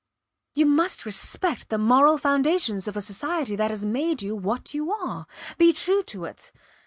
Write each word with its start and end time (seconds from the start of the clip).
You 0.55 0.65
must 0.65 1.05
respect 1.05 1.69
the 1.69 1.77
moral 1.77 2.17
foundations 2.17 2.87
of 2.87 2.97
a 2.97 3.01
society 3.01 3.55
that 3.55 3.69
has 3.69 3.85
made 3.85 4.23
you 4.23 4.35
what 4.35 4.73
you 4.73 4.91
are. 4.91 5.27
Be 5.59 5.73
true 5.73 6.01
to 6.01 6.25
it. 6.25 6.51